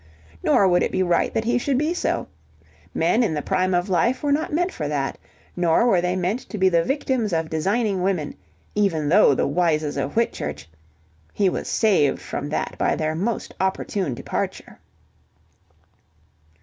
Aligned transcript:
Nor 0.41 0.67
would 0.67 0.81
it 0.81 0.91
be 0.91 1.03
right 1.03 1.31
that 1.31 1.43
he 1.43 1.59
should 1.59 1.77
be 1.77 1.93
so. 1.93 2.25
Men 2.91 3.21
in 3.21 3.35
the 3.35 3.41
prime 3.43 3.75
of 3.75 3.87
life 3.87 4.23
were 4.23 4.31
not 4.31 4.51
meant 4.51 4.71
for 4.71 4.87
that. 4.87 5.15
Nor 5.55 5.85
were 5.85 6.01
they 6.01 6.15
meant 6.15 6.39
to 6.49 6.57
be 6.57 6.69
the 6.69 6.83
victims 6.83 7.33
of 7.33 7.51
designing 7.51 8.01
women, 8.01 8.33
even 8.73 9.09
though 9.09 9.35
Wyses 9.47 10.03
of 10.03 10.15
Whitchurch.... 10.15 10.67
He 11.33 11.49
was 11.49 11.67
saved 11.67 12.19
from 12.19 12.49
that 12.49 12.79
by 12.79 12.95
their 12.95 13.13
most 13.13 13.53
opportune 13.59 14.15
departure. 14.15 14.79